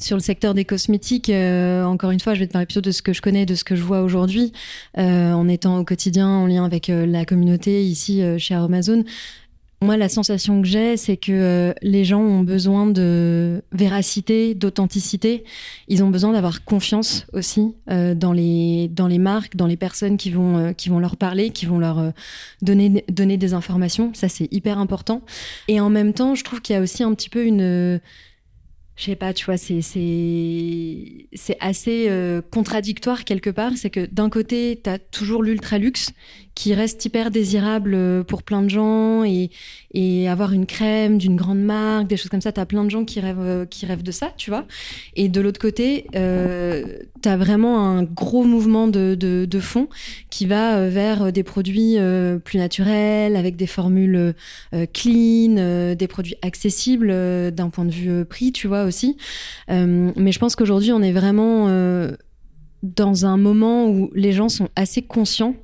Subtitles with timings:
[0.00, 2.92] Sur le secteur des cosmétiques, euh, encore une fois, je vais te parler plutôt de
[2.92, 4.52] ce que je connais, de ce que je vois aujourd'hui,
[4.96, 9.04] euh, en étant au quotidien en lien avec euh, la communauté ici chez Amazon.
[9.82, 15.44] Moi, la sensation que j'ai, c'est que les gens ont besoin de véracité, d'authenticité.
[15.86, 20.32] Ils ont besoin d'avoir confiance aussi dans les dans les marques, dans les personnes qui
[20.32, 22.12] vont qui vont leur parler, qui vont leur
[22.60, 24.10] donner donner des informations.
[24.14, 25.22] Ça, c'est hyper important.
[25.68, 28.00] Et en même temps, je trouve qu'il y a aussi un petit peu une
[28.98, 33.70] je sais pas, tu vois, c'est c'est assez euh, contradictoire quelque part.
[33.76, 36.10] C'est que d'un côté, tu as toujours l'ultra luxe
[36.58, 41.60] qui reste hyper désirable euh, pour plein de gens et avoir une crème d'une grande
[41.60, 44.02] marque, des choses comme ça, tu as plein de gens qui rêvent euh, qui rêvent
[44.02, 44.66] de ça, tu vois.
[45.14, 49.88] Et de l'autre côté, euh, tu as vraiment un gros mouvement de de, fond
[50.30, 51.96] qui va euh, vers des produits
[52.42, 54.34] plus naturels avec des formules
[54.92, 59.16] clean, des produits accessibles d'un point de vue prix, tu vois aussi.
[59.68, 61.68] Mais je pense qu'aujourd'hui, on est vraiment
[62.82, 65.54] dans un moment où les gens sont assez conscients.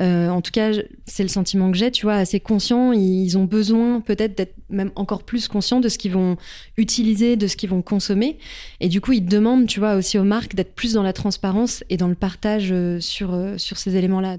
[0.00, 0.72] Euh, en tout cas,
[1.06, 2.92] c'est le sentiment que j'ai, tu vois, assez conscients.
[2.92, 6.36] Ils, ils ont besoin peut-être d'être même encore plus conscients de ce qu'ils vont
[6.76, 8.38] utiliser, de ce qu'ils vont consommer.
[8.80, 11.84] Et du coup, ils demandent, tu vois, aussi aux marques d'être plus dans la transparence
[11.90, 14.38] et dans le partage euh, sur, euh, sur ces éléments-là.